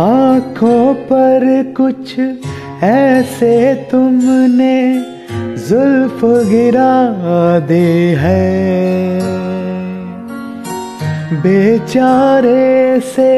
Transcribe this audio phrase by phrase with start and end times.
[0.00, 1.42] आँखों पर
[1.76, 2.18] कुछ
[2.82, 4.76] ऐसे तुमने
[5.68, 6.94] जुल्फ गिरा
[7.58, 8.58] दे है।
[11.42, 13.34] बेचारे से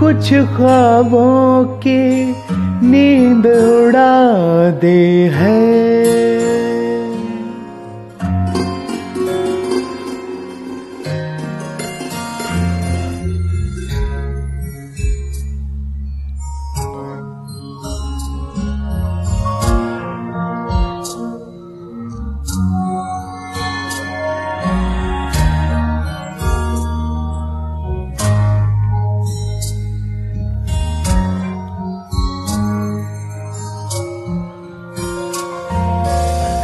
[0.00, 2.34] कुछ ख्वाबों की
[2.82, 5.00] नींद उड़ा दे
[5.34, 5.73] है।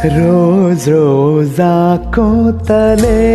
[0.05, 3.25] रोज रोज आँखों तले।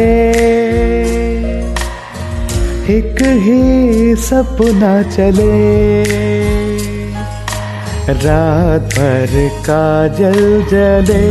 [2.96, 6.02] एक ही सपना चले।
[8.24, 11.26] रात भर का जल। जले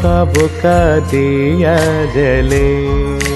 [0.03, 1.77] का दिया
[2.15, 3.32] जले।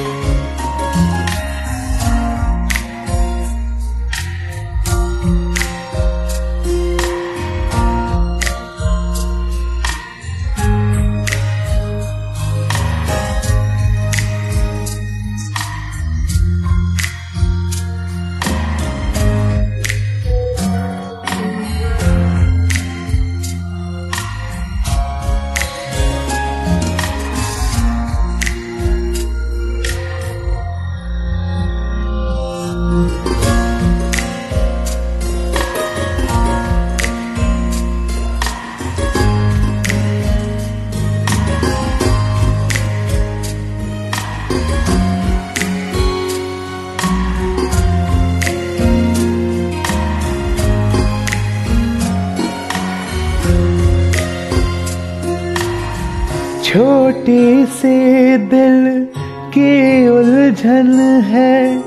[56.67, 59.05] छोटी सी दिल
[59.53, 60.89] की उलझन
[61.25, 61.77] है,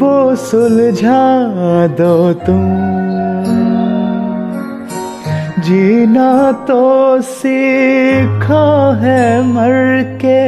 [0.00, 1.22] वो सुलझा
[2.00, 2.66] दो तुम।
[5.62, 6.30] जीना
[6.68, 6.82] तो
[7.22, 8.66] सीखा
[9.02, 10.42] है मर के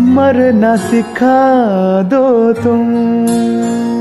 [0.00, 1.36] मरना सिखा
[2.02, 3.93] दो तुम।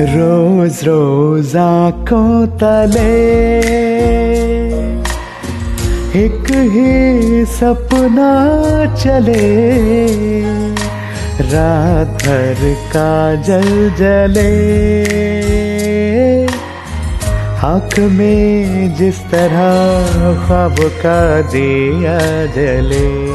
[0.00, 3.12] रोज रोज आँखों तले।
[6.24, 8.32] एक ही सपना
[8.94, 9.44] चले।
[11.40, 14.52] रात भर का जल जले।
[17.66, 23.32] आँख में जिस तरह ख्वाब का दिया जले।